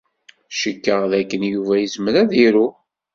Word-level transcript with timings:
Cikkeɣ 0.59 1.01
dakken 1.11 1.43
Yuba 1.53 1.75
yezmer 1.77 2.15
ad 2.21 2.31
iru. 2.45 2.67